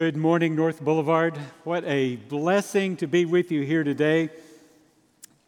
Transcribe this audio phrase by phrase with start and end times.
[0.00, 1.36] Good morning, North Boulevard.
[1.64, 4.30] What a blessing to be with you here today.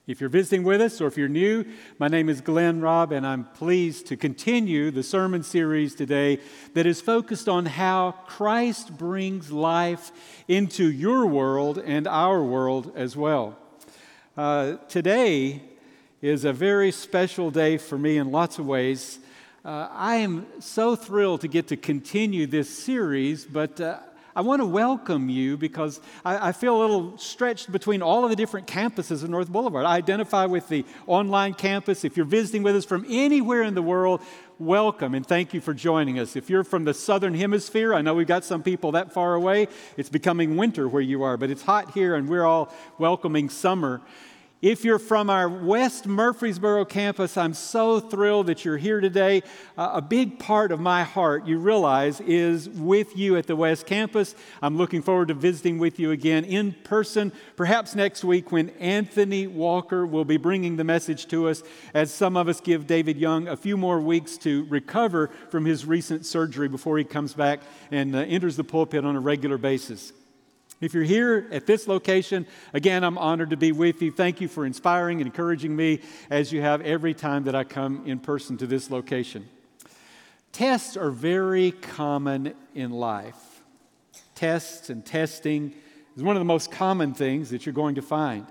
[0.09, 1.65] If you're visiting with us or if you're new,
[2.01, 6.41] my name is Glenn Robb, and I'm pleased to continue the sermon series today
[6.75, 10.11] that is focused on how Christ brings life
[10.49, 13.57] into your world and our world as well.
[14.37, 15.63] Uh, today
[16.23, 19.21] is a very special day for me in lots of ways.
[19.65, 23.99] Uh, I am so thrilled to get to continue this series, but uh,
[24.35, 28.31] I want to welcome you because I, I, feel a little stretched between all of
[28.31, 29.85] the different campuses of North Boulevard.
[29.85, 32.05] I identify with the online campus.
[32.05, 34.23] If you're visiting with us from anywhere in the world,
[34.61, 36.37] welcome and thank you for joining us.
[36.37, 39.67] If you're from the southern hemisphere, I know we've got some people that far away.
[39.97, 44.01] It's becoming winter where you are, but it's hot here and we're all welcoming summer.
[44.63, 49.43] If you're from our West Murfreesboro campus, I'm so thrilled that you're here today.
[49.79, 53.87] Uh, a big part of my heart, you realize, is with you at the West
[53.87, 54.35] Campus.
[54.61, 59.47] I'm looking forward to visiting with you again in person, perhaps next week when Anthony
[59.47, 61.63] Walker will be bringing the message to us
[61.95, 65.87] as some of us give David Young a few more weeks to recover from his
[65.87, 70.13] recent surgery before he comes back and uh, enters the pulpit on a regular basis.
[70.81, 74.11] If you're here at this location, again, I'm honored to be with you.
[74.11, 76.01] Thank you for inspiring and encouraging me
[76.31, 79.47] as you have every time that I come in person to this location.
[80.53, 83.63] Tests are very common in life.
[84.35, 85.75] Tests and testing
[86.17, 88.47] is one of the most common things that you're going to find.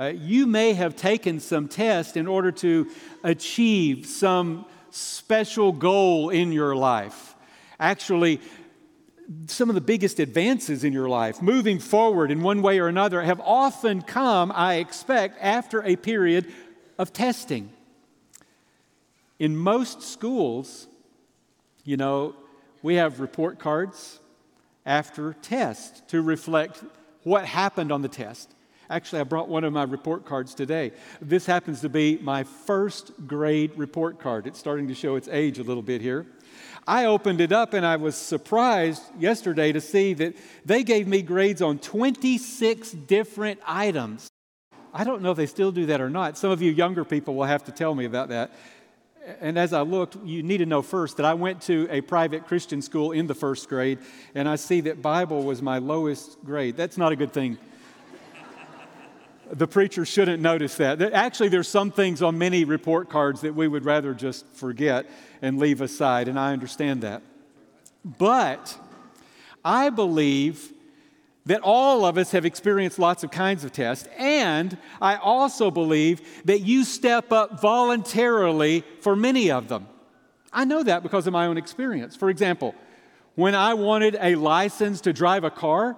[0.00, 2.90] Uh, you may have taken some tests in order to
[3.22, 7.34] achieve some special goal in your life.
[7.78, 8.40] Actually,
[9.46, 13.22] some of the biggest advances in your life, moving forward in one way or another,
[13.22, 16.52] have often come, I expect, after a period
[16.98, 17.70] of testing.
[19.38, 20.86] In most schools,
[21.84, 22.34] you know,
[22.82, 24.20] we have report cards
[24.86, 26.82] after tests to reflect
[27.22, 28.54] what happened on the test.
[28.90, 30.92] Actually, I brought one of my report cards today.
[31.20, 34.46] This happens to be my first grade report card.
[34.46, 36.26] It's starting to show its age a little bit here.
[36.88, 40.34] I opened it up and I was surprised yesterday to see that
[40.64, 44.26] they gave me grades on 26 different items.
[44.94, 46.38] I don't know if they still do that or not.
[46.38, 48.52] Some of you younger people will have to tell me about that.
[49.38, 52.46] And as I looked, you need to know first that I went to a private
[52.46, 53.98] Christian school in the first grade,
[54.34, 56.78] and I see that Bible was my lowest grade.
[56.78, 57.58] That's not a good thing
[59.50, 61.00] the preacher shouldn't notice that.
[61.00, 65.06] Actually, there's some things on many report cards that we would rather just forget
[65.42, 67.22] and leave aside, and I understand that.
[68.04, 68.78] But
[69.64, 70.72] I believe
[71.46, 76.20] that all of us have experienced lots of kinds of tests, and I also believe
[76.44, 79.88] that you step up voluntarily for many of them.
[80.52, 82.16] I know that because of my own experience.
[82.16, 82.74] For example,
[83.34, 85.96] when I wanted a license to drive a car,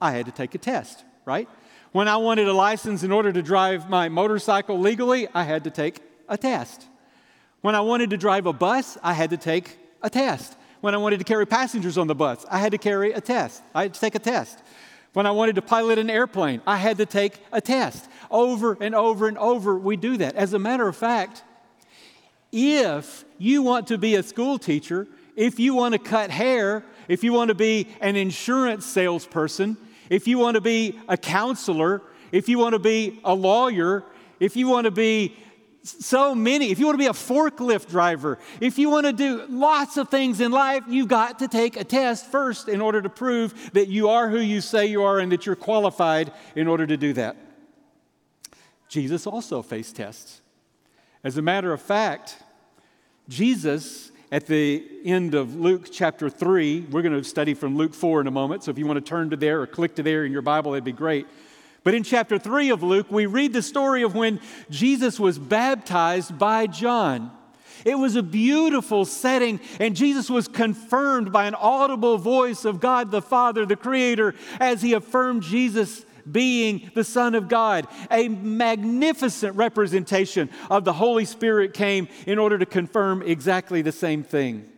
[0.00, 1.48] I had to take a test, right?
[1.92, 5.70] When I wanted a license in order to drive my motorcycle legally, I had to
[5.70, 6.86] take a test.
[7.62, 10.54] When I wanted to drive a bus, I had to take a test.
[10.80, 13.62] When I wanted to carry passengers on the bus, I had to carry a test.
[13.74, 14.58] I had to take a test.
[15.14, 18.08] When I wanted to pilot an airplane, I had to take a test.
[18.30, 20.36] Over and over and over, we do that.
[20.36, 21.42] As a matter of fact,
[22.52, 27.24] if you want to be a school teacher, if you want to cut hair, if
[27.24, 29.78] you want to be an insurance salesperson,
[30.10, 32.02] if you want to be a counselor,
[32.32, 34.04] if you want to be a lawyer,
[34.40, 35.36] if you want to be
[35.82, 39.46] so many, if you want to be a forklift driver, if you want to do
[39.48, 43.08] lots of things in life, you've got to take a test first in order to
[43.08, 46.86] prove that you are who you say you are and that you're qualified in order
[46.86, 47.36] to do that.
[48.88, 50.40] Jesus also faced tests.
[51.24, 52.36] As a matter of fact,
[53.28, 56.86] Jesus at the end of Luke chapter 3.
[56.90, 59.08] We're going to study from Luke 4 in a moment, so if you want to
[59.08, 61.26] turn to there or click to there in your Bible, that'd be great.
[61.82, 66.38] But in chapter 3 of Luke, we read the story of when Jesus was baptized
[66.38, 67.30] by John.
[67.84, 73.10] It was a beautiful setting, and Jesus was confirmed by an audible voice of God
[73.10, 77.86] the Father, the Creator, as he affirmed Jesus being the Son of God.
[78.10, 84.22] A magnificent representation of the Holy Spirit came in order to confirm exactly the same
[84.22, 84.68] thing.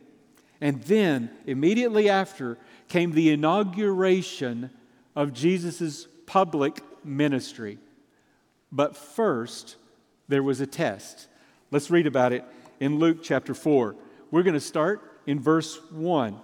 [0.61, 2.59] And then, immediately after,
[2.89, 4.71] came the inauguration
[5.17, 7.79] of Jesus' public ministry.
[8.71, 9.77] But first,
[10.29, 11.27] there was a test.
[11.71, 12.45] Let's read about it
[12.79, 13.97] in Luke chapter 4.
[14.31, 16.41] We're going to start in verse 1.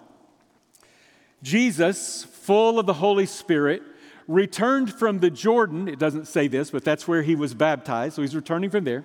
[1.42, 3.82] Jesus, full of the Holy Spirit,
[4.28, 5.88] returned from the Jordan.
[5.88, 8.16] It doesn't say this, but that's where he was baptized.
[8.16, 9.04] So he's returning from there.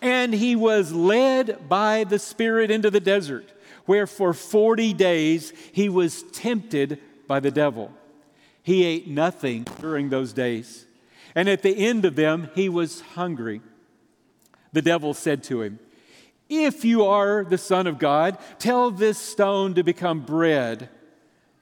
[0.00, 3.52] And he was led by the Spirit into the desert,
[3.84, 7.92] where for 40 days he was tempted by the devil.
[8.62, 10.86] He ate nothing during those days.
[11.34, 13.60] And at the end of them, he was hungry.
[14.72, 15.78] The devil said to him,
[16.48, 20.88] If you are the Son of God, tell this stone to become bread.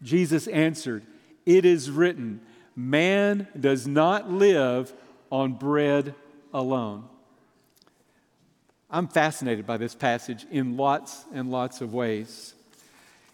[0.03, 1.05] Jesus answered,
[1.45, 2.41] It is written,
[2.77, 4.93] Man does not live
[5.31, 6.15] on bread
[6.53, 7.05] alone.
[8.91, 12.55] I'm fascinated by this passage in lots and lots of ways.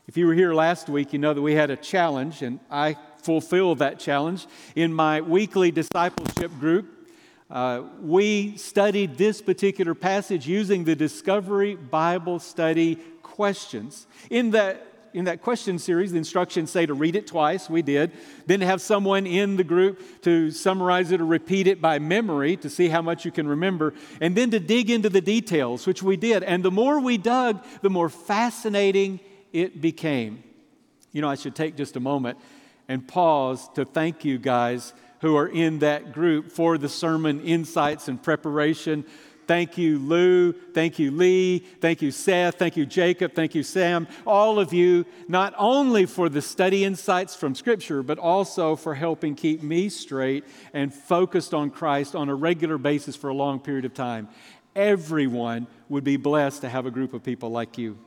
[0.08, 2.96] If you were here last week, you know that we had a challenge, and I
[3.22, 4.46] fulfilled that challenge.
[4.74, 6.86] In my weekly discipleship group,
[7.50, 14.06] uh, we studied this particular passage using the Discovery Bible Study questions.
[14.30, 17.68] In that in that question series, the instructions say to read it twice.
[17.68, 18.12] We did.
[18.46, 22.56] Then to have someone in the group to summarize it or repeat it by memory
[22.58, 23.94] to see how much you can remember.
[24.20, 26.42] And then to dig into the details, which we did.
[26.42, 29.20] And the more we dug, the more fascinating
[29.52, 30.42] it became.
[31.12, 32.38] You know, I should take just a moment
[32.88, 38.08] and pause to thank you guys who are in that group for the sermon insights
[38.08, 39.04] and preparation.
[39.50, 40.52] Thank you, Lou.
[40.52, 41.58] Thank you, Lee.
[41.80, 42.54] Thank you, Seth.
[42.54, 43.34] Thank you, Jacob.
[43.34, 44.06] Thank you, Sam.
[44.24, 49.34] All of you, not only for the study insights from Scripture, but also for helping
[49.34, 53.84] keep me straight and focused on Christ on a regular basis for a long period
[53.84, 54.28] of time.
[54.76, 57.98] Everyone would be blessed to have a group of people like you.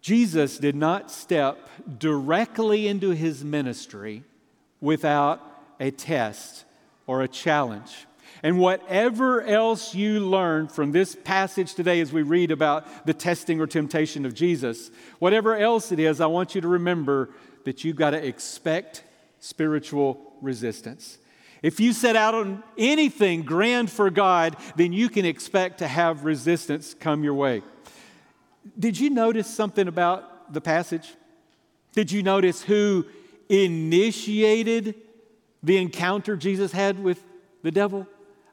[0.00, 1.68] Jesus did not step
[1.98, 4.24] directly into his ministry
[4.80, 5.42] without
[5.78, 6.64] a test
[7.06, 8.06] or a challenge.
[8.42, 13.60] And whatever else you learn from this passage today as we read about the testing
[13.60, 17.30] or temptation of Jesus, whatever else it is, I want you to remember
[17.64, 19.02] that you've got to expect
[19.40, 21.18] spiritual resistance.
[21.62, 26.24] If you set out on anything grand for God, then you can expect to have
[26.24, 27.62] resistance come your way.
[28.78, 31.14] Did you notice something about the passage?
[31.92, 33.06] Did you notice who
[33.48, 34.94] initiated
[35.62, 37.20] the encounter Jesus had with
[37.62, 38.06] the devil?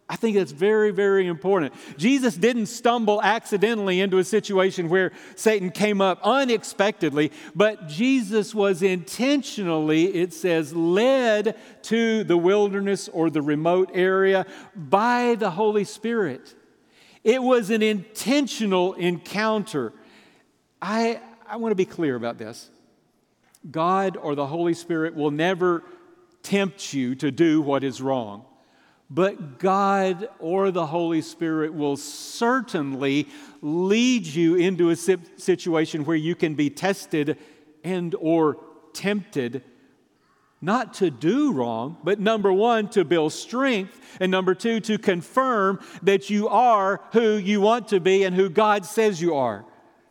[0.08, 1.74] I think that's very, very important.
[1.98, 8.84] Jesus didn't stumble accidentally into a situation where Satan came up unexpectedly, but Jesus was
[8.84, 16.54] intentionally, it says, led to the wilderness or the remote area by the Holy Spirit.
[17.24, 19.92] It was an intentional encounter.
[20.80, 22.70] I, I want to be clear about this.
[23.72, 25.84] God or the Holy Spirit will never
[26.44, 28.46] tempt you to do what is wrong
[29.10, 33.28] but God or the Holy Spirit will certainly
[33.62, 37.38] lead you into a situation where you can be tested
[37.84, 38.58] and or
[38.94, 39.64] tempted
[40.62, 45.80] not to do wrong, but number 1 to build strength and number 2 to confirm
[46.02, 49.66] that you are who you want to be and who God says you are.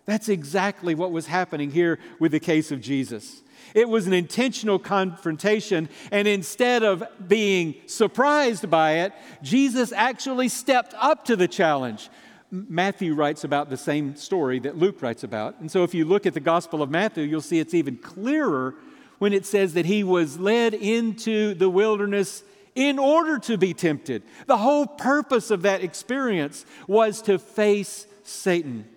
[0.07, 3.43] That's exactly what was happening here with the case of Jesus.
[3.75, 5.89] It was an intentional confrontation.
[6.13, 9.13] And instead of being surprised by it,
[9.43, 12.09] Jesus actually stepped up to the challenge.
[12.51, 15.59] Matthew writes about the same story that Luke writes about.
[15.61, 18.77] And so if you look at the Gospel of Matthew, you'll see it's even clearer
[19.19, 22.45] when it says that he was led into the wilderness
[22.77, 24.23] in order to be tempted.
[24.47, 28.89] The whole purpose of that experience was to face Satan.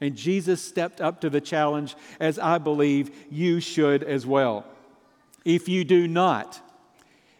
[0.00, 4.64] And Jesus stepped up to the challenge, as I believe you should as well.
[5.44, 6.60] If you do not,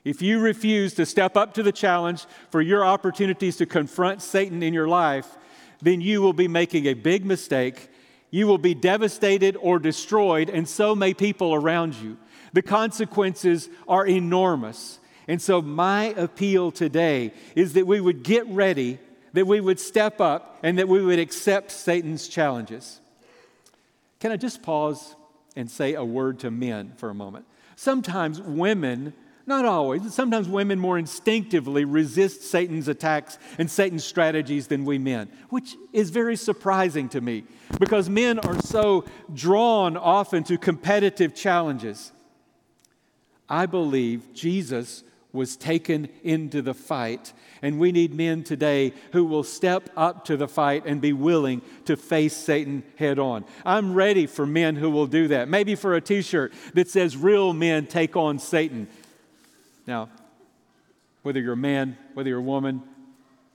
[0.05, 4.63] if you refuse to step up to the challenge for your opportunities to confront Satan
[4.63, 5.37] in your life,
[5.83, 7.91] then you will be making a big mistake.
[8.31, 12.17] You will be devastated or destroyed, and so may people around you.
[12.53, 15.01] The consequences are enormous.
[15.29, 19.01] And so, my appeal today is that we would get ready
[19.37, 23.01] that we would step up and that we would accept Satan's challenges.
[24.19, 25.15] Can I just pause
[25.55, 27.45] and say a word to men for a moment?
[27.77, 29.13] Sometimes women,
[29.47, 35.29] not always, sometimes women more instinctively resist Satan's attacks and Satan's strategies than we men,
[35.51, 37.45] which is very surprising to me
[37.79, 42.11] because men are so drawn often to competitive challenges.
[43.51, 45.05] I believe Jesus
[45.37, 47.33] was taken into the fight.
[47.63, 51.63] And we need men today who will step up to the fight and be willing
[51.85, 53.45] to face Satan head on.
[53.65, 55.49] I'm ready for men who will do that.
[55.49, 58.89] Maybe for a t shirt that says, Real men take on Satan.
[59.87, 60.09] Now,
[61.23, 62.83] whether you're a man, whether you're a woman,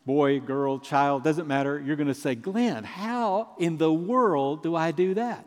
[0.05, 1.79] boy, girl, child, doesn't matter.
[1.79, 5.45] You're going to say, Glenn, how in the world do I do that?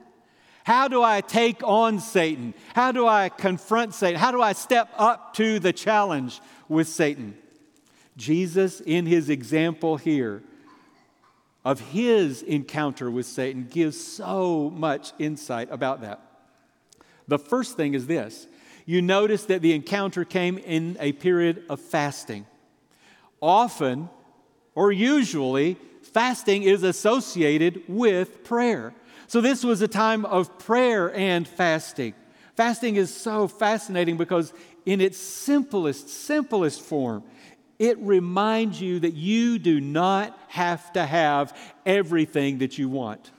[0.64, 2.54] How do I take on Satan?
[2.74, 4.18] How do I confront Satan?
[4.18, 7.36] How do I step up to the challenge with Satan?
[8.16, 10.42] Jesus, in his example here
[11.66, 16.22] of his encounter with Satan, gives so much insight about that.
[17.28, 18.46] The first thing is this
[18.86, 22.46] you notice that the encounter came in a period of fasting.
[23.42, 24.08] Often,
[24.74, 28.94] or usually, fasting is associated with prayer.
[29.26, 32.14] So, this was a time of prayer and fasting.
[32.56, 34.52] Fasting is so fascinating because,
[34.86, 37.24] in its simplest, simplest form,
[37.78, 43.30] it reminds you that you do not have to have everything that you want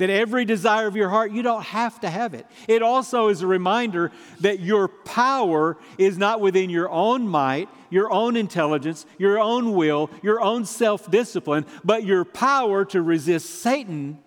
[0.00, 2.46] that every desire of your heart, you don't have to have it.
[2.66, 4.10] It also is a reminder
[4.40, 10.10] that your power is not within your own might, your own intelligence, your own will,
[10.22, 14.18] your own self discipline, but your power to resist Satan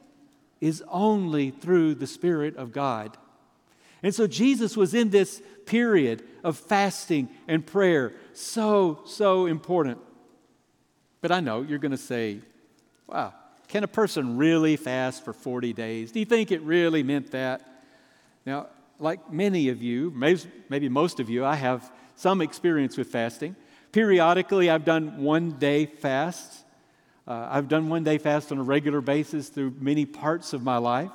[0.64, 3.18] is only through the Spirit of God.
[4.02, 8.14] And so Jesus was in this period of fasting and prayer.
[8.32, 10.00] So, so important.
[11.20, 12.40] But I know you're going to say,
[13.08, 13.34] wow,
[13.68, 16.14] can a person really fast for 40 days?
[16.14, 17.62] Do you think it really meant that?
[18.46, 18.68] Now,
[19.00, 20.12] like many of you,
[20.70, 23.58] maybe most of you, I have some experience with fasting.
[23.92, 26.63] Periodically, I've done one day fasts.
[27.26, 30.78] Uh, I've done one day fast on a regular basis through many parts of my
[30.78, 31.12] life.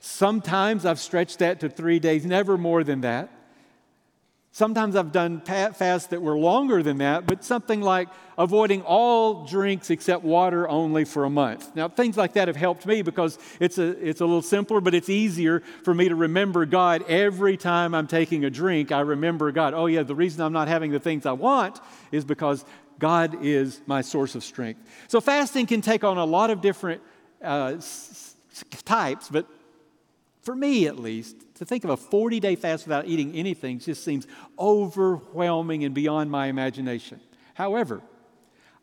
[0.00, 3.30] Sometimes I've stretched that to three days, never more than that.
[4.50, 8.08] Sometimes I've done fasts that were longer than that, but something like
[8.38, 11.74] avoiding all drinks except water only for a month.
[11.74, 14.94] Now, things like that have helped me because it's a, it's a little simpler, but
[14.94, 18.92] it's easier for me to remember God every time I'm taking a drink.
[18.92, 19.74] I remember God.
[19.74, 21.80] Oh, yeah, the reason I'm not having the things I want
[22.12, 22.64] is because
[22.98, 24.80] God is my source of strength.
[25.08, 27.02] So, fasting can take on a lot of different
[27.42, 27.76] uh,
[28.84, 29.46] types, but
[30.42, 34.04] for me at least, to think of a 40 day fast without eating anything just
[34.04, 34.26] seems
[34.58, 37.20] overwhelming and beyond my imagination.
[37.54, 38.02] However,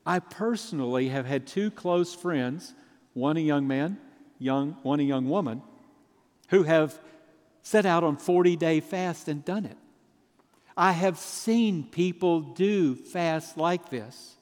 [0.05, 2.73] I personally have had two close friends,
[3.13, 3.97] one a young man,
[4.39, 5.61] young, one a young woman,
[6.49, 6.99] who have
[7.61, 9.77] set out on 40 day fast and done it.
[10.75, 14.35] I have seen people do fasts like this.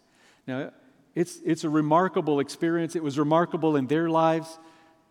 [0.48, 0.72] Now,
[1.16, 2.96] it's, it's a remarkable experience.
[2.96, 4.60] It was remarkable in their lives.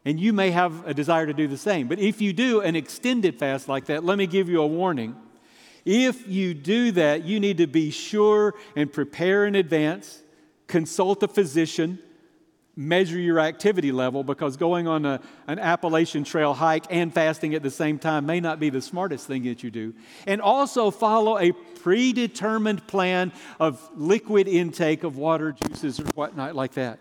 [0.05, 1.89] And you may have a desire to do the same.
[1.89, 5.17] But if you do an extended fast like that, let me give you a warning.
[5.85, 10.23] If you do that, you need to be sure and prepare in advance,
[10.67, 11.99] consult a physician,
[12.79, 17.63] measure your activity level because going on a, an Appalachian Trail hike and fasting at
[17.65, 19.93] the same time may not be the smartest thing that you do.
[20.29, 26.75] And also follow a predetermined plan of liquid intake of water, juices, or whatnot like
[26.75, 27.01] that.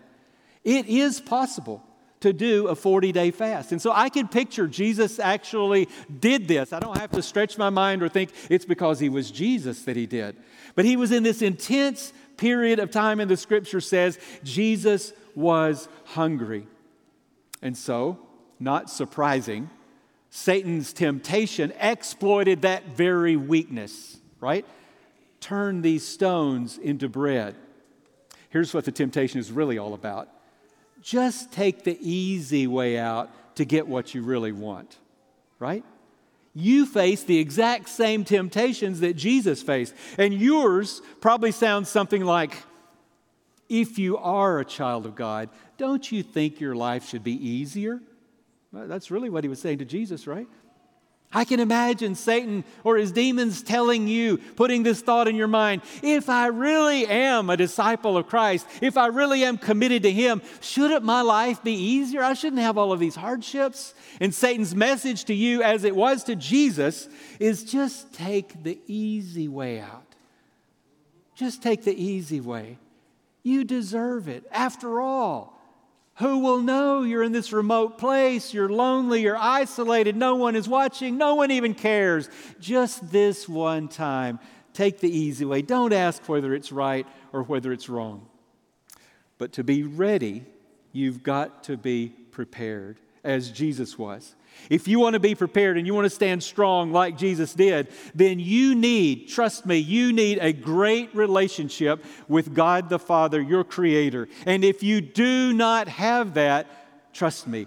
[0.64, 1.84] It is possible
[2.20, 3.70] to do a 40 day fast.
[3.70, 6.72] And so I can picture Jesus actually did this.
[6.72, 9.94] I don't have to stretch my mind or think it's because he was Jesus that
[9.94, 10.34] he did.
[10.74, 15.88] But he was in this intense period of time, and the scripture says Jesus was
[16.04, 16.66] hungry.
[17.62, 18.18] And so,
[18.58, 19.70] not surprising,
[20.30, 24.66] Satan's temptation exploited that very weakness, right?
[25.40, 27.54] Turn these stones into bread.
[28.50, 30.28] Here's what the temptation is really all about
[31.00, 34.96] just take the easy way out to get what you really want,
[35.60, 35.84] right?
[36.54, 39.94] You face the exact same temptations that Jesus faced.
[40.18, 42.56] And yours probably sounds something like
[43.68, 48.00] if you are a child of God, don't you think your life should be easier?
[48.72, 50.46] That's really what he was saying to Jesus, right?
[51.30, 55.82] I can imagine Satan or his demons telling you, putting this thought in your mind
[56.02, 60.40] if I really am a disciple of Christ, if I really am committed to Him,
[60.62, 62.22] shouldn't my life be easier?
[62.22, 63.92] I shouldn't have all of these hardships.
[64.20, 69.48] And Satan's message to you, as it was to Jesus, is just take the easy
[69.48, 70.14] way out.
[71.34, 72.78] Just take the easy way.
[73.48, 74.44] You deserve it.
[74.52, 75.58] After all,
[76.16, 78.52] who will know you're in this remote place?
[78.52, 82.28] You're lonely, you're isolated, no one is watching, no one even cares.
[82.60, 84.38] Just this one time,
[84.74, 85.62] take the easy way.
[85.62, 88.26] Don't ask whether it's right or whether it's wrong.
[89.38, 90.44] But to be ready,
[90.92, 94.34] you've got to be prepared, as Jesus was.
[94.70, 97.88] If you want to be prepared and you want to stand strong like Jesus did,
[98.14, 103.64] then you need, trust me, you need a great relationship with God the Father, your
[103.64, 104.28] Creator.
[104.46, 107.66] And if you do not have that, trust me,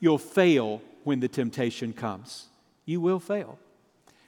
[0.00, 2.46] you'll fail when the temptation comes.
[2.84, 3.58] You will fail.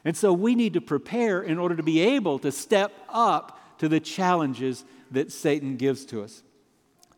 [0.04, 3.88] And so we need to prepare in order to be able to step up to
[3.88, 6.42] the challenges that Satan gives to us.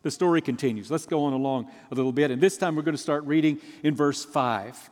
[0.03, 0.91] The story continues.
[0.91, 2.29] Let's go on along a little bit.
[2.29, 4.89] And this time we're going to start reading in verse 5.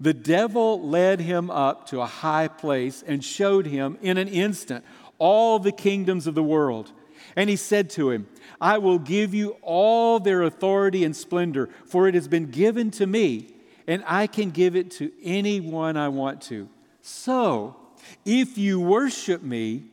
[0.00, 4.84] The devil led him up to a high place and showed him in an instant
[5.18, 6.90] all the kingdoms of the world.
[7.34, 8.26] And he said to him,
[8.60, 13.06] I will give you all their authority and splendor, for it has been given to
[13.06, 13.54] me,
[13.86, 16.68] and I can give it to anyone I want to.
[17.00, 17.76] So,
[18.24, 19.84] if you worship me,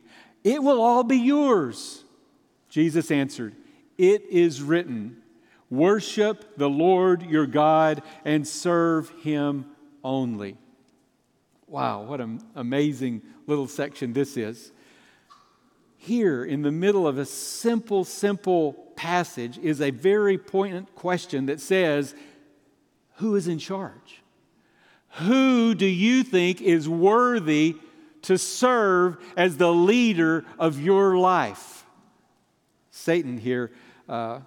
[0.42, 2.04] it will all be yours.
[2.68, 3.54] Jesus answered,
[3.98, 5.22] It is written,
[5.70, 9.66] Worship the Lord your God and serve him
[10.02, 10.56] only.
[11.66, 14.72] Wow, what an amazing little section this is.
[15.96, 21.60] Here, in the middle of a simple, simple passage, is a very poignant question that
[21.60, 22.14] says,
[23.16, 24.22] Who is in charge?
[25.20, 27.76] Who do you think is worthy
[28.22, 31.86] to serve as the leader of your life?
[32.90, 33.70] Satan here,
[34.08, 34.40] uh,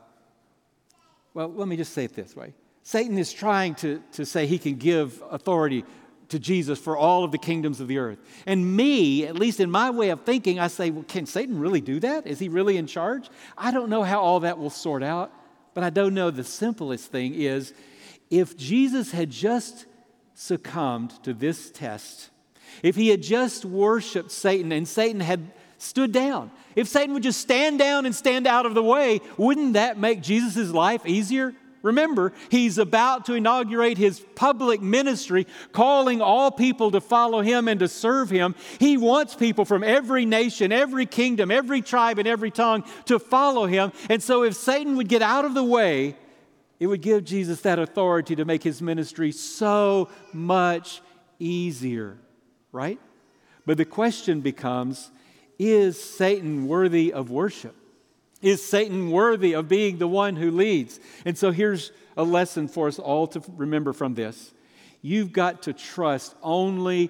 [1.33, 4.57] well, let me just say it this way Satan is trying to, to say he
[4.57, 5.85] can give authority
[6.29, 8.19] to Jesus for all of the kingdoms of the earth.
[8.45, 11.81] And me, at least in my way of thinking, I say, well, can Satan really
[11.81, 12.27] do that?
[12.27, 13.29] Is he really in charge?
[13.57, 15.31] I don't know how all that will sort out,
[15.73, 17.73] but I don't know the simplest thing is
[18.29, 19.85] if Jesus had just
[20.33, 22.29] succumbed to this test,
[22.83, 27.41] if he had just worshiped Satan and Satan had stood down, if Satan would just
[27.41, 31.53] stand down and stand out of the way, wouldn't that make Jesus' life easier?
[31.83, 37.79] Remember, he's about to inaugurate his public ministry, calling all people to follow him and
[37.79, 38.55] to serve him.
[38.79, 43.67] He wants people from every nation, every kingdom, every tribe, and every tongue to follow
[43.67, 43.91] him.
[44.09, 46.17] And so, if Satan would get out of the way,
[46.79, 51.01] it would give Jesus that authority to make his ministry so much
[51.39, 52.17] easier,
[52.71, 52.99] right?
[53.65, 55.11] But the question becomes
[55.59, 57.75] is Satan worthy of worship?
[58.41, 60.99] Is Satan worthy of being the one who leads?
[61.25, 64.53] And so here's a lesson for us all to remember from this.
[65.01, 67.09] You've got to trust only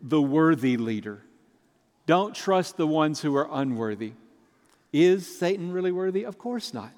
[0.00, 1.22] the worthy leader.
[2.06, 4.12] Don't trust the ones who are unworthy.
[4.92, 6.24] Is Satan really worthy?
[6.24, 6.92] Of course not.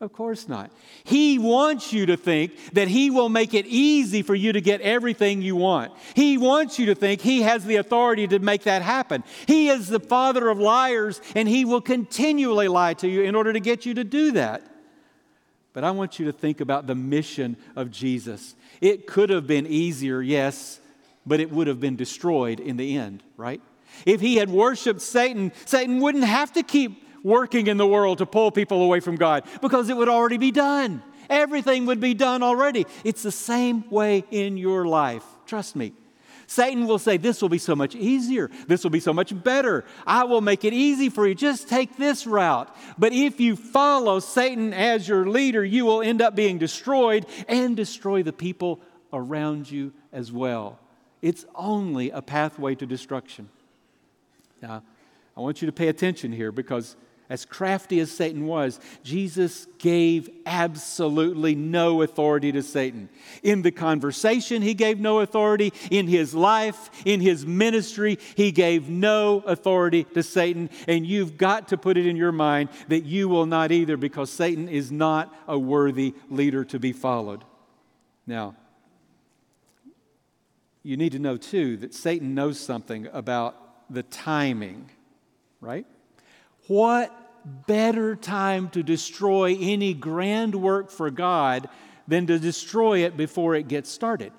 [0.00, 0.70] Of course not.
[1.02, 4.80] He wants you to think that He will make it easy for you to get
[4.80, 5.92] everything you want.
[6.14, 9.24] He wants you to think He has the authority to make that happen.
[9.46, 13.52] He is the father of liars, and He will continually lie to you in order
[13.52, 14.62] to get you to do that.
[15.72, 18.54] But I want you to think about the mission of Jesus.
[18.80, 20.78] It could have been easier, yes,
[21.26, 23.60] but it would have been destroyed in the end, right?
[24.06, 28.26] If he had worshiped Satan, Satan wouldn't have to keep working in the world to
[28.26, 31.02] pull people away from God because it would already be done.
[31.30, 32.86] Everything would be done already.
[33.04, 35.24] It's the same way in your life.
[35.46, 35.92] Trust me.
[36.46, 38.50] Satan will say, This will be so much easier.
[38.66, 39.84] This will be so much better.
[40.06, 41.34] I will make it easy for you.
[41.34, 42.74] Just take this route.
[42.96, 47.76] But if you follow Satan as your leader, you will end up being destroyed and
[47.76, 48.80] destroy the people
[49.12, 50.78] around you as well.
[51.20, 53.50] It's only a pathway to destruction.
[54.62, 54.82] Now,
[55.36, 56.96] I want you to pay attention here because
[57.30, 63.10] as crafty as Satan was, Jesus gave absolutely no authority to Satan.
[63.42, 65.72] In the conversation, he gave no authority.
[65.90, 70.70] In his life, in his ministry, he gave no authority to Satan.
[70.86, 74.30] And you've got to put it in your mind that you will not either because
[74.30, 77.44] Satan is not a worthy leader to be followed.
[78.26, 78.56] Now,
[80.82, 84.90] you need to know too that Satan knows something about the timing,
[85.60, 85.86] right?
[86.68, 87.14] What
[87.66, 91.68] better time to destroy any grand work for God
[92.06, 94.32] than to destroy it before it gets started?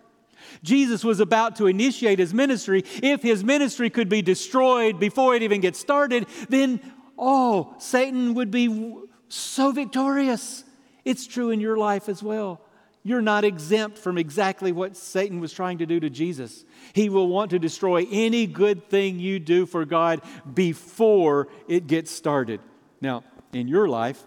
[0.63, 2.83] Jesus was about to initiate his ministry.
[3.03, 6.79] If his ministry could be destroyed before it even gets started, then,
[7.17, 8.95] oh, Satan would be
[9.27, 10.63] so victorious.
[11.03, 12.61] It's true in your life as well.
[13.03, 16.65] You're not exempt from exactly what Satan was trying to do to Jesus.
[16.93, 20.21] He will want to destroy any good thing you do for God
[20.53, 22.59] before it gets started.
[22.99, 24.21] Now, in your life,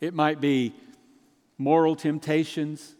[0.00, 0.74] it might be
[1.56, 2.94] moral temptations,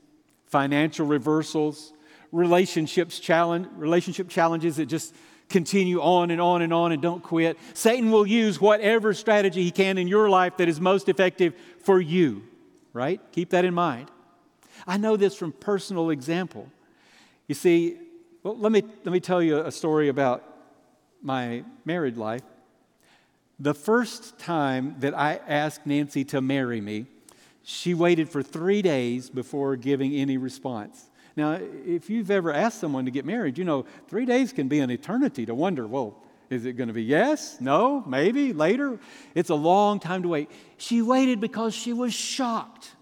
[0.47, 1.93] financial reversals,
[2.33, 5.15] relationships challenge, relationship challenges that just
[5.49, 7.59] continue on and on and on and don't quit.
[7.75, 12.01] Satan will use whatever strategy he can in your life that is most effective for
[12.01, 12.43] you,
[12.93, 13.21] right?
[13.33, 14.11] Keep that in mind.
[14.87, 16.69] I know this from personal example.
[17.49, 17.99] You see,
[18.43, 20.45] well, let me, let me tell you a story about
[21.23, 22.43] my married life.
[23.59, 27.07] The first time that I asked Nancy to marry me,
[27.65, 31.07] she waited for three days before giving any response.
[31.37, 34.79] Now, if you've ever asked someone to get married, you know, three days can be
[34.81, 36.17] an eternity to wonder, well,
[36.49, 38.99] is it going to be yes, no, maybe, later?
[39.35, 40.51] It's a long time to wait.
[40.77, 42.93] She waited because she was shocked.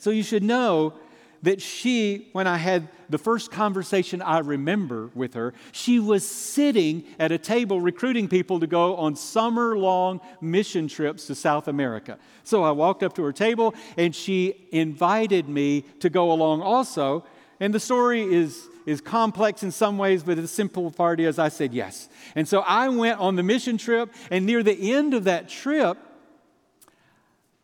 [0.00, 0.94] So you should know
[1.42, 7.04] that she, when I had the first conversation I remember with her, she was sitting
[7.18, 12.18] at a table recruiting people to go on summer long mission trips to South America.
[12.44, 17.24] So I walked up to her table and she invited me to go along also.
[17.60, 21.50] And the story is, is complex in some ways, but the simple part is I
[21.50, 22.08] said yes.
[22.34, 25.98] And so I went on the mission trip, and near the end of that trip,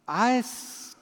[0.07, 0.42] I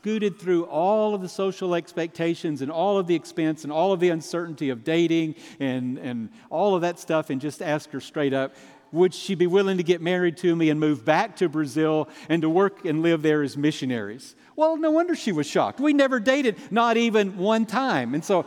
[0.04, 4.00] scooted through all of the social expectations and all of the expense and all of
[4.00, 8.34] the uncertainty of dating and, and all of that stuff and just asked her straight
[8.34, 8.54] up,
[8.92, 12.42] would she be willing to get married to me and move back to Brazil and
[12.42, 14.36] to work and live there as missionaries?
[14.56, 15.80] Well, no wonder she was shocked.
[15.80, 18.12] We never dated, not even one time.
[18.12, 18.44] And so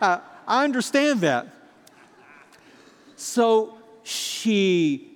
[0.00, 0.18] uh,
[0.48, 1.46] I understand that.
[3.14, 5.12] So she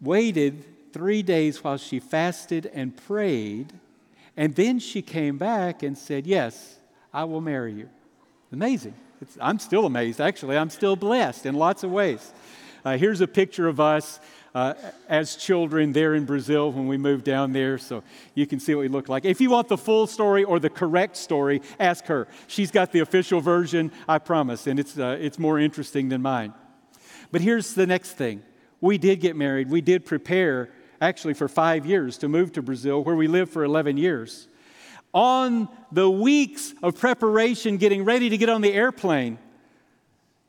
[0.00, 3.72] waited three days while she fasted and prayed,
[4.36, 6.78] and then she came back and said, Yes,
[7.12, 7.88] I will marry you.
[8.52, 8.94] Amazing.
[9.20, 10.56] It's, I'm still amazed, actually.
[10.56, 12.32] I'm still blessed in lots of ways.
[12.84, 14.20] Uh, here's a picture of us
[14.54, 14.74] uh,
[15.08, 18.02] as children there in Brazil when we moved down there, so
[18.34, 19.24] you can see what we look like.
[19.24, 22.28] If you want the full story or the correct story, ask her.
[22.46, 26.54] She's got the official version, I promise, and it's, uh, it's more interesting than mine.
[27.32, 28.42] But here's the next thing
[28.80, 30.70] we did get married, we did prepare
[31.04, 34.48] actually for five years to move to Brazil, where we lived for 11 years.
[35.12, 39.38] On the weeks of preparation, getting ready to get on the airplane,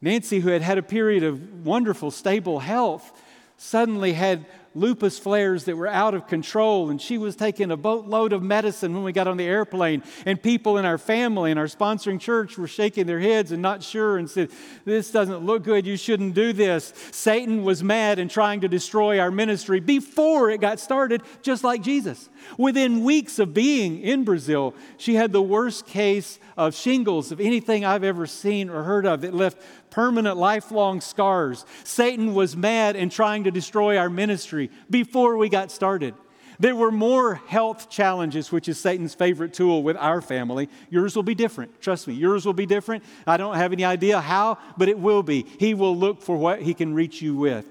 [0.02, 3.22] Nancy, who had had a period of wonderful, stable health,
[3.58, 8.34] suddenly had lupus flares that were out of control, and she was taking a boatload
[8.34, 10.04] of medicine when we got on the airplane.
[10.26, 13.82] And people in our family and our sponsoring church were shaking their heads and not
[13.82, 14.52] sure and said,
[14.84, 15.88] This doesn't look good.
[15.88, 16.94] You shouldn't do this.
[17.12, 21.82] Satan was mad and trying to destroy our ministry before it got started, just like
[21.82, 22.30] Jesus.
[22.58, 27.86] Within weeks of being in Brazil, she had the worst case of shingles of anything
[27.86, 29.58] I've ever seen or heard of that left
[29.96, 31.66] permanent, lifelong scars.
[31.86, 36.14] Satan was mad and trying to destroy our ministry before we got started.
[36.60, 40.70] There were more health challenges, which is Satan's favorite tool with our family.
[40.90, 41.82] Yours will be different.
[41.82, 43.06] Trust me, yours will be different.
[43.26, 45.46] I don't have any idea how, but it will be.
[45.60, 47.66] He will look for what he can reach you with.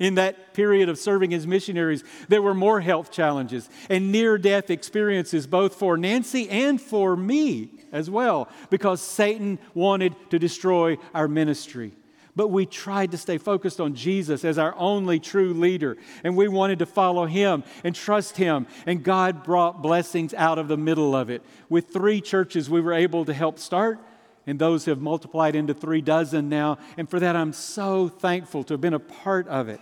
[0.00, 4.68] In that period of serving as missionaries, there were more health challenges and near death
[4.68, 11.28] experiences, both for Nancy and for me as well, because Satan wanted to destroy our
[11.28, 11.92] ministry.
[12.36, 16.48] But we tried to stay focused on Jesus as our only true leader, and we
[16.48, 18.66] wanted to follow him and trust him.
[18.86, 21.42] And God brought blessings out of the middle of it.
[21.68, 24.00] With three churches, we were able to help start
[24.46, 26.78] and those have multiplied into three dozen now.
[26.96, 29.80] And for that, I'm so thankful to have been a part of it.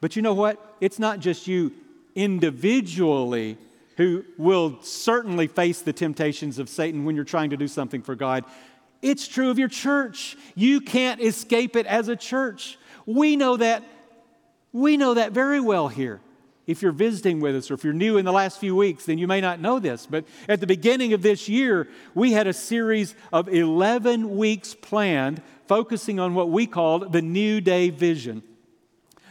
[0.00, 0.76] But you know what?
[0.80, 1.72] It's not just you
[2.14, 3.56] individually
[3.96, 8.14] who will certainly face the temptations of Satan when you're trying to do something for
[8.14, 8.44] God.
[9.02, 10.36] It's true of your church.
[10.54, 12.78] You can't escape it as a church.
[13.06, 13.84] We know that.
[14.72, 16.20] We know that very well here.
[16.70, 19.18] If you're visiting with us or if you're new in the last few weeks, then
[19.18, 20.06] you may not know this.
[20.06, 25.42] But at the beginning of this year, we had a series of 11 weeks planned
[25.66, 28.44] focusing on what we called the New Day Vision.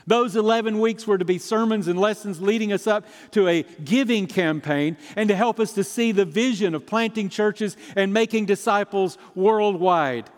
[0.05, 4.27] Those 11 weeks were to be sermons and lessons leading us up to a giving
[4.27, 9.17] campaign and to help us to see the vision of planting churches and making disciples
[9.33, 10.29] worldwide.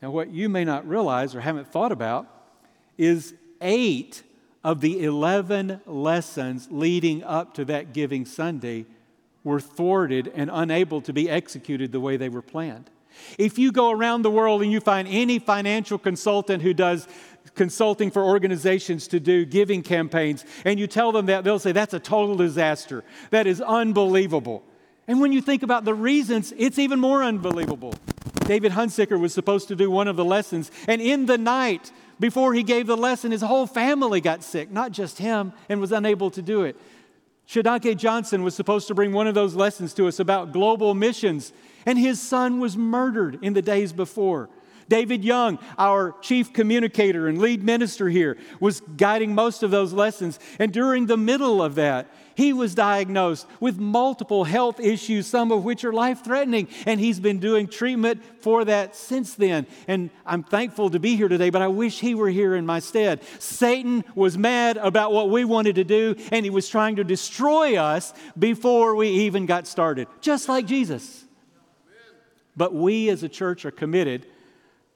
[0.00, 2.28] Now, what you may not realize or haven't thought about
[2.96, 4.22] is eight
[4.66, 8.84] of the 11 lessons leading up to that Giving Sunday
[9.44, 12.90] were thwarted and unable to be executed the way they were planned.
[13.38, 17.06] If you go around the world and you find any financial consultant who does
[17.54, 21.94] consulting for organizations to do giving campaigns, and you tell them that, they'll say, That's
[21.94, 23.04] a total disaster.
[23.30, 24.64] That is unbelievable.
[25.06, 27.94] And when you think about the reasons, it's even more unbelievable.
[28.46, 32.54] David Hunsicker was supposed to do one of the lessons, and in the night, before
[32.54, 36.30] he gave the lesson, his whole family got sick, not just him, and was unable
[36.30, 36.76] to do it.
[37.48, 41.52] Shodankeh Johnson was supposed to bring one of those lessons to us about global missions,
[41.84, 44.48] and his son was murdered in the days before.
[44.88, 50.38] David Young, our chief communicator and lead minister here, was guiding most of those lessons.
[50.58, 55.64] And during the middle of that, he was diagnosed with multiple health issues, some of
[55.64, 56.68] which are life threatening.
[56.84, 59.66] And he's been doing treatment for that since then.
[59.88, 62.78] And I'm thankful to be here today, but I wish he were here in my
[62.78, 63.22] stead.
[63.38, 67.76] Satan was mad about what we wanted to do, and he was trying to destroy
[67.76, 71.24] us before we even got started, just like Jesus.
[72.54, 74.26] But we as a church are committed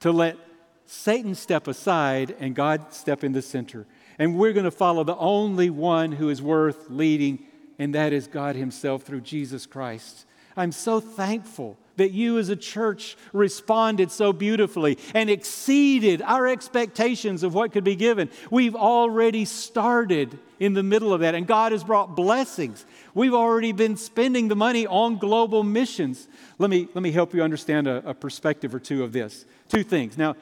[0.01, 0.37] to let
[0.85, 3.87] Satan step aside and God step in the center.
[4.21, 7.39] And we're going to follow the only one who is worth leading,
[7.79, 10.27] and that is God Himself through Jesus Christ.
[10.55, 17.41] I'm so thankful that you as a church responded so beautifully and exceeded our expectations
[17.41, 18.29] of what could be given.
[18.51, 22.85] We've already started in the middle of that, and God has brought blessings.
[23.15, 26.27] We've already been spending the money on global missions.
[26.59, 29.45] Let me, let me help you understand a, a perspective or two of this.
[29.67, 30.15] Two things.
[30.15, 30.35] Now,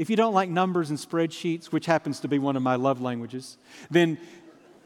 [0.00, 3.02] if you don't like numbers and spreadsheets, which happens to be one of my love
[3.02, 3.58] languages,
[3.90, 4.16] then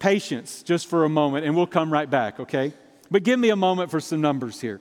[0.00, 2.72] patience just for a moment, and we'll come right back, okay?
[3.12, 4.80] But give me a moment for some numbers here.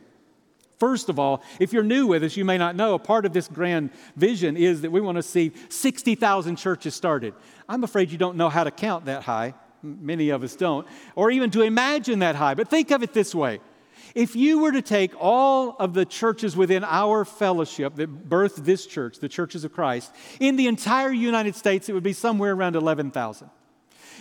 [0.80, 3.34] First of all, if you're new with us, you may not know a part of
[3.34, 7.36] this grand vision is that we want to see 60,000 churches started.
[7.70, 9.54] I'm afraid you don't know how to count that high.
[9.84, 12.56] Many of us don't, or even to imagine that high.
[12.56, 13.60] But think of it this way
[14.16, 18.86] if you were to take all of the churches within our fellowship that birthed this
[18.86, 22.76] church, the churches of Christ, in the entire United States, it would be somewhere around
[22.76, 23.50] 11,000.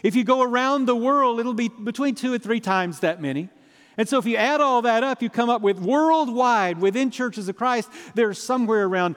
[0.03, 3.51] If you go around the world, it'll be between two and three times that many.
[3.99, 7.49] And so if you add all that up, you come up with worldwide, within churches
[7.49, 9.17] of Christ, there's somewhere around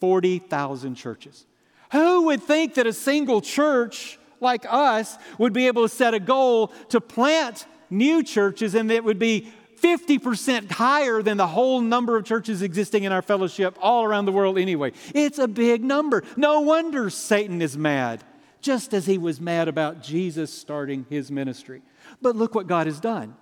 [0.00, 1.46] 40,000 churches.
[1.92, 6.20] Who would think that a single church like us would be able to set a
[6.20, 9.50] goal to plant new churches and it would be
[9.80, 14.32] 50% higher than the whole number of churches existing in our fellowship all around the
[14.32, 14.92] world anyway.
[15.14, 16.24] It's a big number.
[16.36, 18.24] No wonder Satan is mad,
[18.60, 21.82] just as he was mad about Jesus starting his ministry.
[22.20, 23.36] But look what God has done.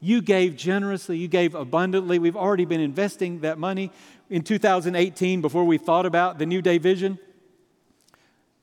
[0.00, 2.18] You gave generously, you gave abundantly.
[2.18, 3.90] We've already been investing that money.
[4.28, 7.18] In 2018, before we thought about the New Day vision,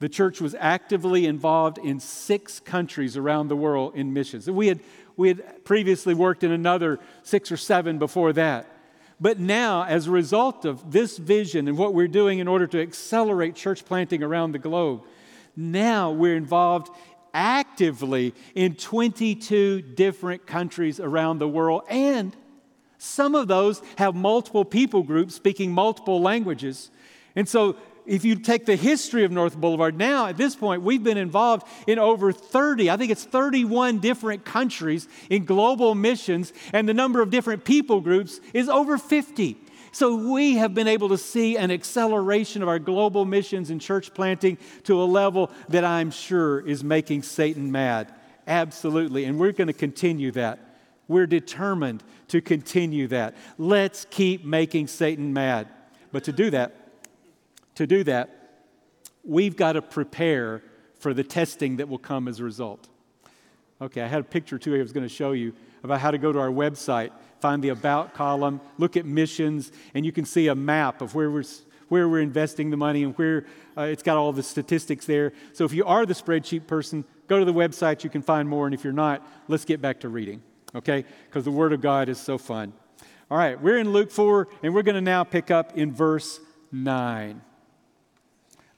[0.03, 4.51] the church was actively involved in six countries around the world in missions.
[4.51, 4.81] We had
[5.15, 8.67] we had previously worked in another six or seven before that.
[9.21, 12.81] But now, as a result of this vision and what we're doing in order to
[12.81, 15.05] accelerate church planting around the globe,
[15.55, 16.89] now we're involved
[17.33, 21.83] actively in 22 different countries around the world.
[21.89, 22.35] And
[22.97, 26.91] some of those have multiple people groups speaking multiple languages.
[27.37, 31.03] And so if you take the history of North Boulevard, now at this point, we've
[31.03, 36.87] been involved in over 30, I think it's 31 different countries in global missions, and
[36.87, 39.57] the number of different people groups is over 50.
[39.91, 44.13] So we have been able to see an acceleration of our global missions and church
[44.13, 48.11] planting to a level that I'm sure is making Satan mad.
[48.47, 49.25] Absolutely.
[49.25, 50.59] And we're going to continue that.
[51.07, 53.35] We're determined to continue that.
[53.59, 55.67] Let's keep making Satan mad.
[56.11, 56.73] But to do that,
[57.75, 58.43] to do that,
[59.23, 60.61] we've got to prepare
[60.99, 62.87] for the testing that will come as a result.
[63.81, 66.17] Okay, I had a picture too I was going to show you about how to
[66.17, 70.47] go to our website, find the About column, look at missions, and you can see
[70.47, 71.43] a map of where we're,
[71.89, 73.45] where we're investing the money and where
[73.77, 75.33] uh, it's got all the statistics there.
[75.51, 78.65] So if you are the spreadsheet person, go to the website, you can find more.
[78.65, 80.41] And if you're not, let's get back to reading,
[80.73, 81.03] okay?
[81.25, 82.71] Because the Word of God is so fun.
[83.29, 86.39] All right, we're in Luke 4, and we're going to now pick up in verse
[86.71, 87.41] 9.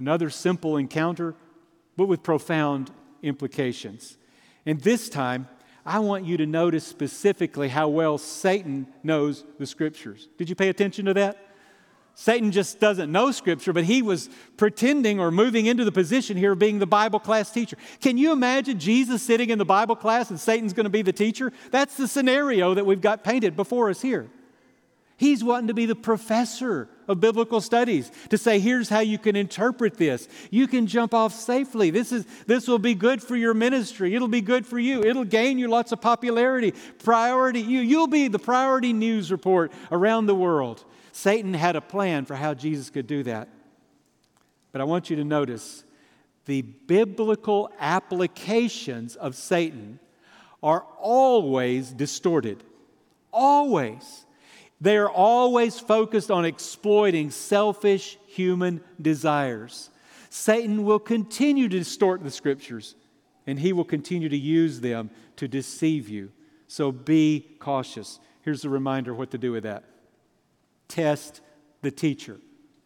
[0.00, 1.34] Another simple encounter,
[1.96, 2.90] but with profound
[3.22, 4.16] implications.
[4.64, 5.46] And this time,
[5.84, 10.28] I want you to notice specifically how well Satan knows the scriptures.
[10.38, 11.46] Did you pay attention to that?
[12.14, 16.52] Satan just doesn't know scripture, but he was pretending or moving into the position here
[16.52, 17.76] of being the Bible class teacher.
[18.00, 21.12] Can you imagine Jesus sitting in the Bible class and Satan's going to be the
[21.12, 21.52] teacher?
[21.70, 24.28] That's the scenario that we've got painted before us here.
[25.20, 29.36] He's wanting to be the professor of biblical studies to say, here's how you can
[29.36, 30.26] interpret this.
[30.50, 31.90] You can jump off safely.
[31.90, 34.14] This, is, this will be good for your ministry.
[34.14, 35.02] It'll be good for you.
[35.04, 36.72] It'll gain you lots of popularity.
[37.04, 40.82] Priority, you, you'll be the priority news report around the world.
[41.12, 43.50] Satan had a plan for how Jesus could do that.
[44.72, 45.84] But I want you to notice
[46.46, 49.98] the biblical applications of Satan
[50.62, 52.64] are always distorted.
[53.34, 54.24] Always.
[54.80, 59.90] They are always focused on exploiting selfish human desires.
[60.30, 62.94] Satan will continue to distort the scriptures,
[63.46, 66.32] and he will continue to use them to deceive you.
[66.66, 68.20] So be cautious.
[68.42, 69.84] Here's a reminder what to do with that
[70.88, 71.40] test
[71.82, 72.40] the teacher.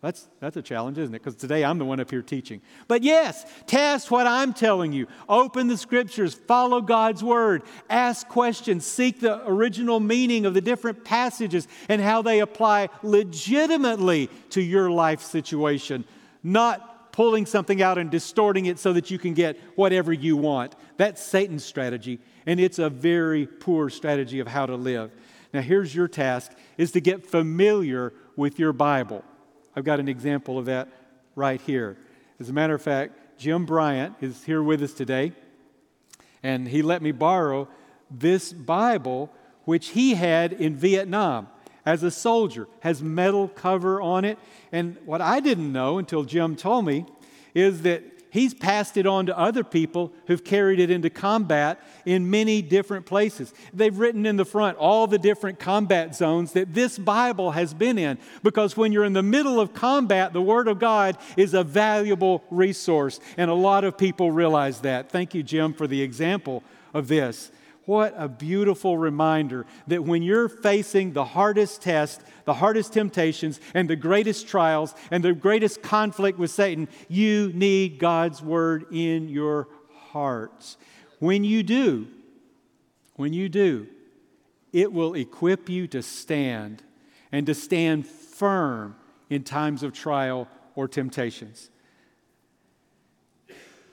[0.05, 1.23] That's, that's a challenge, isn't it?
[1.23, 2.61] Because today I'm the one up here teaching.
[2.89, 5.07] But yes, test what I'm telling you.
[5.31, 11.05] Open the scriptures, follow God's word, ask questions, seek the original meaning of the different
[11.05, 16.05] passages and how they apply legitimately to your life situation,
[16.43, 20.75] not pulling something out and distorting it so that you can get whatever you want.
[20.99, 25.13] That's Satan's strategy, and it's a very poor strategy of how to live.
[25.55, 29.25] Now, here's your task is to get familiar with your Bible.
[29.77, 30.89] I've got an example of that
[31.35, 31.97] right here.
[32.39, 35.33] As a matter of fact, Jim Bryant is here with us today,
[36.43, 37.69] and he let me borrow
[38.11, 39.33] this Bible,
[39.65, 41.49] which he had in Vietnam
[41.87, 44.39] as a soldier, has metal cover on it.
[44.73, 47.07] And what I didn't know until Jim told me
[47.55, 48.03] is that
[48.35, 53.07] He's passed it on to other people who've carried it into combat in many different
[53.07, 53.55] places.
[53.73, 57.97] They've written in the front all the different combat zones that this Bible has been
[57.97, 61.63] in because when you're in the middle of combat, the Word of God is a
[61.63, 63.21] valuable resource.
[63.37, 65.11] And a lot of people realize that.
[65.11, 67.53] Thank you, Jim, for the example of this.
[67.87, 73.91] What a beautiful reminder that when you're facing the hardest test, the hardest temptations, and
[73.91, 79.69] the greatest trials, and the greatest conflict with Satan, you need God's word in your
[80.13, 80.79] hearts.
[81.19, 82.07] When you do,
[83.17, 83.87] when you do,
[84.73, 86.83] it will equip you to stand
[87.31, 88.97] and to stand firm
[89.29, 91.71] in times of trial or temptations.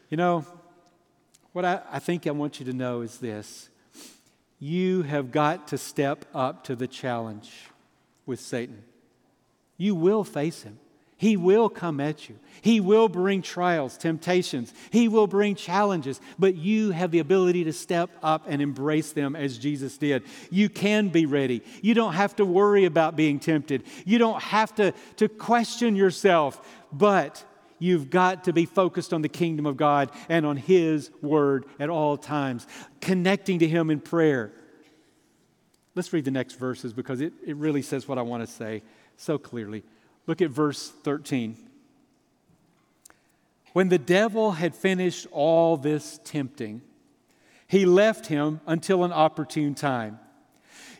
[0.09, 0.45] You know,
[1.51, 3.69] what I, I think I want you to know is this
[4.61, 7.51] you have got to step up to the challenge
[8.27, 8.83] with Satan.
[9.75, 10.77] You will face him.
[11.17, 12.37] He will come at you.
[12.61, 14.71] He will bring trials, temptations.
[14.91, 19.35] He will bring challenges, but you have the ability to step up and embrace them
[19.35, 20.23] as Jesus did.
[20.51, 21.63] You can be ready.
[21.81, 23.83] You don't have to worry about being tempted.
[24.05, 26.59] You don't have to, to question yourself,
[26.91, 27.43] but
[27.81, 31.89] You've got to be focused on the kingdom of God and on His word at
[31.89, 32.67] all times,
[33.01, 34.51] connecting to Him in prayer.
[35.95, 38.83] Let's read the next verses because it, it really says what I want to say
[39.17, 39.83] so clearly.
[40.27, 41.57] Look at verse 13.
[43.73, 46.83] When the devil had finished all this tempting,
[47.67, 50.19] he left him until an opportune time.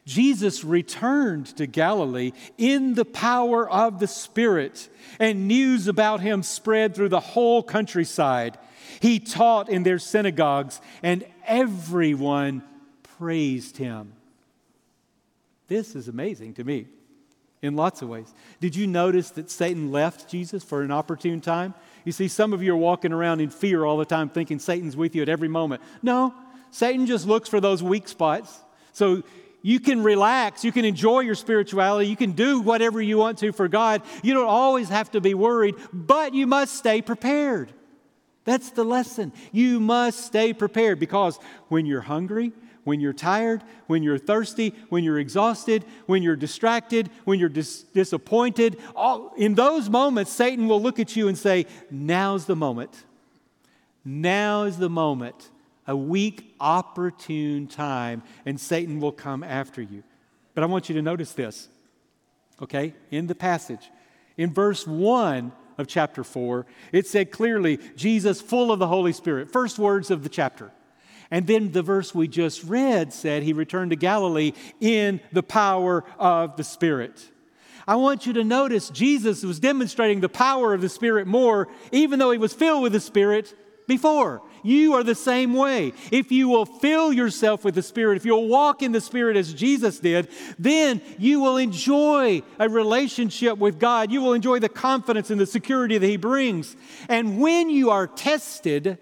[0.06, 6.96] Jesus returned to Galilee in the power of the Spirit, and news about him spread
[6.96, 8.58] through the whole countryside.
[9.00, 12.64] He taught in their synagogues, and everyone
[13.18, 14.14] praised him.
[15.68, 16.88] This is amazing to me
[17.62, 18.34] in lots of ways.
[18.60, 21.74] Did you notice that Satan left Jesus for an opportune time?
[22.04, 24.98] You see, some of you are walking around in fear all the time, thinking Satan's
[24.98, 25.82] with you at every moment.
[26.02, 26.34] No,
[26.72, 28.60] Satan just looks for those weak spots.
[28.94, 29.24] So
[29.62, 30.64] you can relax.
[30.64, 32.10] You can enjoy your spirituality.
[32.10, 34.02] You can do whatever you want to for God.
[34.24, 37.72] You don't always have to be worried, but you must stay prepared.
[38.44, 39.34] That's the lesson.
[39.52, 45.04] You must stay prepared because when you're hungry, when you're tired, when you're thirsty, when
[45.04, 50.82] you're exhausted, when you're distracted, when you're dis- disappointed, all, in those moments, Satan will
[50.82, 53.06] look at you and say, Now's the moment.
[54.04, 55.51] Now is the moment
[55.88, 60.04] a weak, opportune time, and Satan will come after you.
[60.54, 61.70] But I want you to notice this,
[62.62, 63.90] okay, in the passage.
[64.38, 69.52] In verse 1 of chapter 4, it said clearly, Jesus full of the Holy Spirit.
[69.52, 70.72] First words of the chapter.
[71.30, 76.04] And then the verse we just read said he returned to Galilee in the power
[76.20, 77.30] of the Spirit.
[77.88, 82.20] I want you to notice Jesus was demonstrating the power of the Spirit more, even
[82.20, 83.56] though he was filled with the Spirit
[83.92, 84.42] before.
[84.64, 85.92] You are the same way.
[86.12, 89.54] If you will fill yourself with the Spirit, if you'll walk in the Spirit as
[89.54, 94.10] Jesus did, then you will enjoy a relationship with God.
[94.10, 96.78] You will enjoy the confidence and the security that He brings.
[97.10, 98.98] And when you are tested,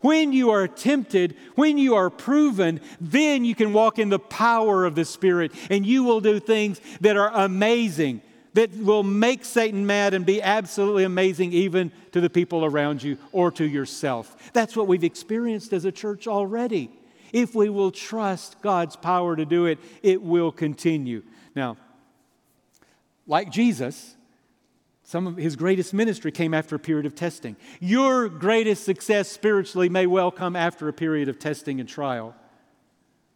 [0.00, 4.84] when you are tempted, when you are proven, then you can walk in the power
[4.84, 8.22] of the Spirit and you will do things that are amazing
[8.54, 13.18] that will make Satan mad and be absolutely amazing even to the people around you
[13.32, 14.52] or to yourself.
[14.52, 16.90] That's what we've experienced as a church already.
[17.32, 21.22] If we will trust God's power to do it, it will continue.
[21.56, 21.78] Now,
[23.26, 24.16] like Jesus,
[25.02, 27.56] some of his greatest ministry came after a period of testing.
[27.80, 32.34] Your greatest success spiritually may well come after a period of testing and trial.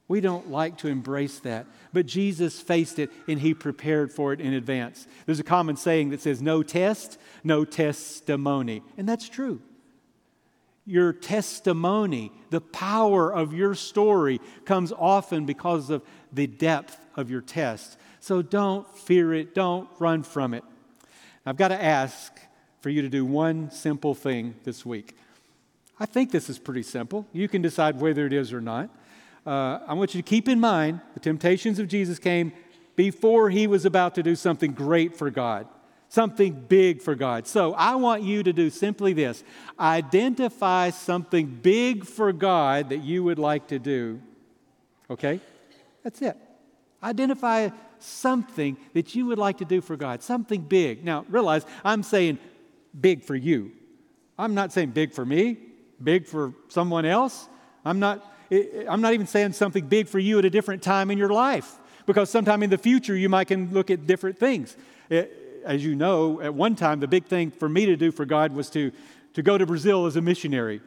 [0.08, 1.66] We don't like to embrace that.
[1.92, 5.06] But Jesus faced it and he prepared for it in advance.
[5.24, 8.82] There's a common saying that says, no test, no testimony.
[8.96, 9.60] And that's true.
[10.84, 16.02] Your testimony, the power of your story, comes often because of
[16.32, 17.98] the depth of your test.
[18.20, 20.62] So don't fear it, don't run from it.
[21.44, 22.32] I've got to ask
[22.80, 25.16] for you to do one simple thing this week.
[25.98, 27.26] I think this is pretty simple.
[27.32, 28.90] You can decide whether it is or not.
[29.46, 32.52] Uh, I want you to keep in mind the temptations of Jesus came
[32.96, 35.68] before he was about to do something great for God,
[36.08, 37.46] something big for God.
[37.46, 39.44] So I want you to do simply this
[39.78, 44.20] identify something big for God that you would like to do.
[45.10, 45.40] Okay?
[46.02, 46.36] That's it.
[47.02, 47.68] Identify
[48.00, 51.04] something that you would like to do for God, something big.
[51.04, 52.38] Now, realize I'm saying
[52.98, 53.72] big for you.
[54.38, 55.58] I'm not saying big for me,
[56.02, 57.48] big for someone else.
[57.84, 61.18] I'm not, I'm not even saying something big for you at a different time in
[61.18, 64.76] your life, because sometime in the future you might can look at different things.
[65.10, 68.52] as you know, at one time, the big thing for me to do for God
[68.52, 68.92] was to,
[69.34, 70.80] to go to Brazil as a missionary.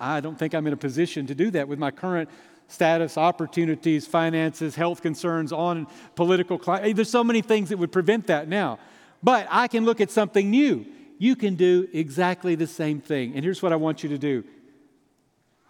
[0.00, 2.28] I don't think I'm in a position to do that with my current
[2.66, 6.90] status, opportunities, finances, health concerns, on political climate.
[6.90, 8.78] Eh, there's so many things that would prevent that now.
[9.22, 10.86] But I can look at something new
[11.18, 13.34] you can do exactly the same thing.
[13.34, 14.44] And here's what I want you to do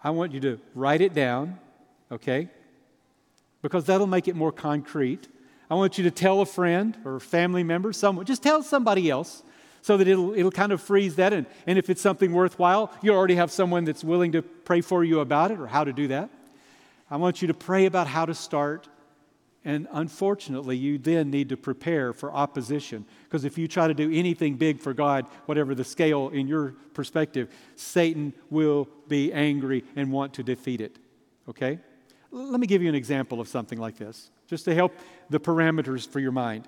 [0.05, 1.57] I want you to write it down,
[2.11, 2.47] okay?
[3.63, 5.27] Because that'll make it more concrete.
[5.67, 9.41] I want you to tell a friend or family member, someone, just tell somebody else
[9.81, 11.33] so that it'll, it'll kind of freeze that.
[11.33, 15.03] And, and if it's something worthwhile, you already have someone that's willing to pray for
[15.03, 16.29] you about it or how to do that.
[17.09, 18.87] I want you to pray about how to start.
[19.65, 23.03] And unfortunately, you then need to prepare for opposition.
[23.23, 26.75] Because if you try to do anything big for God, whatever the scale in your
[26.93, 30.99] perspective, Satan will be angry and want to defeat it.
[31.49, 31.79] Okay?
[32.29, 34.93] Let me give you an example of something like this, just to help
[35.31, 36.67] the parameters for your mind.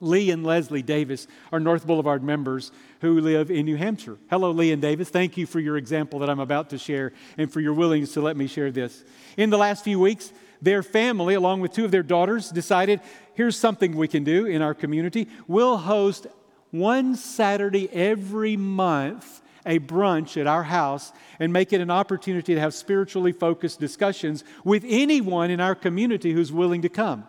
[0.00, 4.16] Lee and Leslie Davis are North Boulevard members who live in New Hampshire.
[4.30, 5.10] Hello, Lee and Davis.
[5.10, 8.22] Thank you for your example that I'm about to share and for your willingness to
[8.22, 9.04] let me share this.
[9.36, 10.32] In the last few weeks,
[10.62, 13.00] their family, along with two of their daughters, decided
[13.34, 15.28] here's something we can do in our community.
[15.46, 16.26] We'll host
[16.70, 22.60] one Saturday every month a brunch at our house and make it an opportunity to
[22.60, 27.26] have spiritually focused discussions with anyone in our community who's willing to come.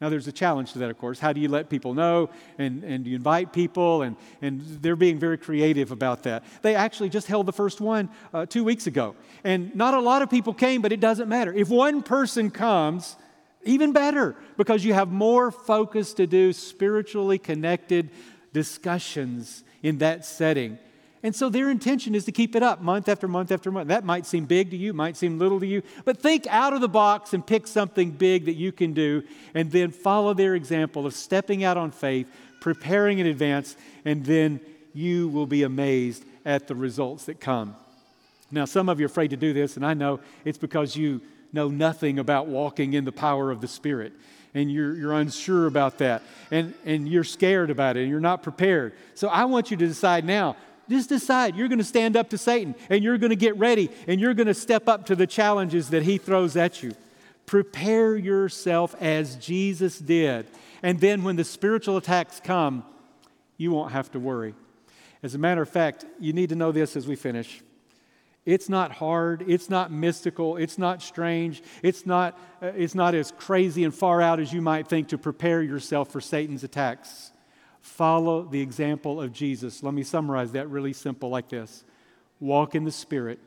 [0.00, 1.18] Now, there's a challenge to that, of course.
[1.18, 4.00] How do you let people know and, and you invite people?
[4.00, 6.42] And, and they're being very creative about that.
[6.62, 9.14] They actually just held the first one uh, two weeks ago.
[9.44, 11.52] And not a lot of people came, but it doesn't matter.
[11.52, 13.16] If one person comes,
[13.62, 18.08] even better, because you have more focus to do spiritually connected
[18.54, 20.78] discussions in that setting.
[21.22, 23.88] And so their intention is to keep it up month after month after month.
[23.88, 26.80] That might seem big to you, might seem little to you, but think out of
[26.80, 29.22] the box and pick something big that you can do,
[29.54, 34.60] and then follow their example of stepping out on faith, preparing in advance, and then
[34.94, 37.76] you will be amazed at the results that come.
[38.50, 41.20] Now, some of you are afraid to do this, and I know it's because you
[41.52, 44.12] know nothing about walking in the power of the Spirit
[44.54, 48.42] and you're, you're unsure about that and, and you're scared about it and you're not
[48.42, 48.92] prepared.
[49.14, 50.56] So I want you to decide now
[50.90, 53.90] just decide you're going to stand up to Satan and you're going to get ready
[54.06, 56.92] and you're going to step up to the challenges that he throws at you.
[57.46, 60.46] Prepare yourself as Jesus did.
[60.82, 62.84] And then when the spiritual attacks come,
[63.56, 64.54] you won't have to worry.
[65.22, 67.62] As a matter of fact, you need to know this as we finish.
[68.46, 73.32] It's not hard, it's not mystical, it's not strange, it's not, uh, it's not as
[73.32, 77.32] crazy and far out as you might think to prepare yourself for Satan's attacks.
[77.80, 79.82] Follow the example of Jesus.
[79.82, 81.84] Let me summarize that really simple like this
[82.38, 83.38] walk in the Spirit,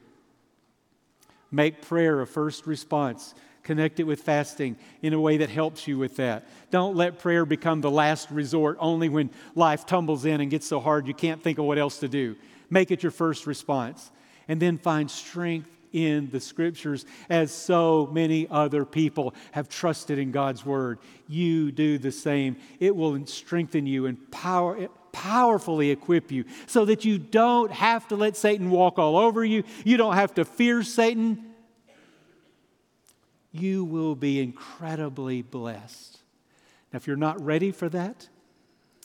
[1.51, 3.33] make prayer a first response.
[3.63, 6.45] Connect it with fasting in a way that helps you with that.
[6.69, 10.81] Don't let prayer become the last resort only when life tumbles in and gets so
[10.81, 12.35] hard you can't think of what else to do.
[12.69, 14.11] Make it your first response.
[14.49, 20.31] And then find strength in the scriptures, as so many other people have trusted in
[20.31, 20.99] God's word.
[21.29, 22.57] You do the same.
[22.79, 28.15] It will strengthen you and power, powerfully equip you so that you don't have to
[28.15, 29.63] let Satan walk all over you.
[29.85, 31.53] You don't have to fear Satan.
[33.51, 36.19] You will be incredibly blessed.
[36.91, 38.27] Now, if you're not ready for that,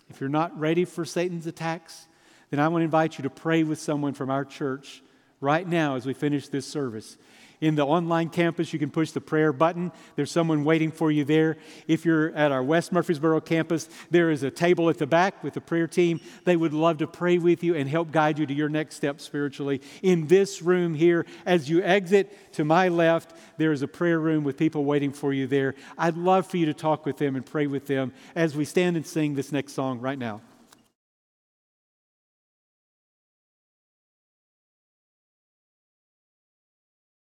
[0.09, 2.07] if you're not ready for Satan's attacks,
[2.51, 5.03] then I want to invite you to pray with someone from our church
[5.41, 7.17] right now as we finish this service.
[7.61, 9.91] In the online campus, you can push the prayer button.
[10.15, 11.57] There's someone waiting for you there.
[11.89, 15.55] If you're at our West Murfreesboro campus, there is a table at the back with
[15.55, 16.21] the prayer team.
[16.45, 19.21] They would love to pray with you and help guide you to your next step
[19.21, 19.81] spiritually.
[20.03, 24.45] In this room here, as you exit to my left, there is a prayer room
[24.45, 25.75] with people waiting for you there.
[25.97, 28.97] I'd love for you to talk with them and pray with them as we stand
[28.97, 30.43] and sing this next song right now.